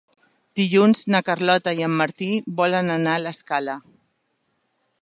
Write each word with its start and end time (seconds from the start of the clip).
Dilluns 0.59 1.03
na 1.15 1.21
Carlota 1.27 1.75
i 1.81 1.85
en 1.89 1.95
Martí 2.01 2.31
volen 2.63 2.91
anar 2.97 3.15
a 3.19 3.23
l'Escala. 3.27 3.79